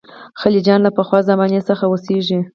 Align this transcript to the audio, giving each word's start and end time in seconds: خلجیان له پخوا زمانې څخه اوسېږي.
خلجیان 0.41 0.79
له 0.83 0.91
پخوا 0.97 1.19
زمانې 1.29 1.61
څخه 1.69 1.83
اوسېږي. 1.87 2.39